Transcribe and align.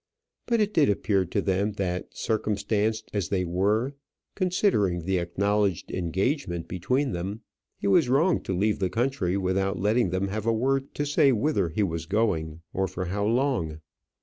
But 0.47 0.59
it 0.59 0.73
did 0.73 0.89
appear 0.89 1.25
to 1.25 1.43
them 1.43 1.73
that, 1.73 2.17
circumstanced 2.17 3.11
as 3.13 3.29
they 3.29 3.45
were, 3.45 3.93
considering 4.33 5.05
the 5.05 5.19
acknowledged 5.19 5.91
engagement 5.91 6.67
between 6.67 7.11
them, 7.11 7.41
he 7.77 7.85
was 7.85 8.09
wrong 8.09 8.41
to 8.45 8.57
leave 8.57 8.79
the 8.79 8.89
country 8.89 9.37
without 9.37 9.77
letting 9.77 10.09
them 10.09 10.29
have 10.29 10.47
a 10.47 10.51
word 10.53 10.95
to 10.95 11.05
say 11.05 11.31
whither 11.31 11.69
he 11.69 11.83
was 11.83 12.07
going 12.07 12.61
or 12.73 12.87
for 12.87 13.05
how 13.05 13.27
long. 13.27 13.79